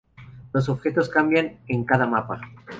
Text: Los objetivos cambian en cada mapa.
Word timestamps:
Los 0.51 0.67
objetivos 0.67 1.09
cambian 1.09 1.59
en 1.67 1.83
cada 1.83 2.07
mapa. 2.07 2.41